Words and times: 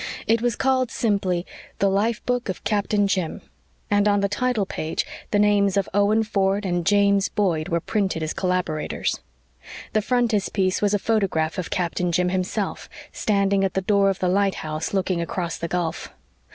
It 0.25 0.41
was 0.41 0.55
called 0.55 0.89
simply 0.89 1.45
The 1.77 1.87
Life 1.87 2.25
Book 2.25 2.49
of 2.49 2.63
Captain 2.63 3.07
Jim, 3.07 3.39
and 3.91 4.07
on 4.07 4.21
the 4.21 4.27
title 4.27 4.65
page 4.65 5.05
the 5.29 5.37
names 5.37 5.77
of 5.77 5.87
Owen 5.93 6.23
Ford 6.23 6.65
and 6.65 6.87
James 6.87 7.29
Boyd 7.29 7.69
were 7.69 7.79
printed 7.79 8.23
as 8.23 8.33
collaborators. 8.33 9.19
The 9.93 10.01
frontispiece 10.01 10.81
was 10.81 10.95
a 10.95 10.97
photograph 10.97 11.59
of 11.59 11.69
Captain 11.69 12.11
Jim 12.11 12.29
himself, 12.29 12.89
standing 13.11 13.63
at 13.63 13.75
the 13.75 13.81
door 13.81 14.09
of 14.09 14.17
the 14.17 14.27
lighthouse, 14.27 14.91
looking 14.91 15.21
across 15.21 15.59
the 15.59 15.67
gulf. 15.67 16.09